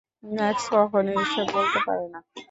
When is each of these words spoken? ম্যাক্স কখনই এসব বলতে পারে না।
ম্যাক্স 0.31 0.63
কখনই 0.73 1.15
এসব 1.23 1.47
বলতে 1.55 1.79
পারে 1.87 2.05
না। 2.13 2.19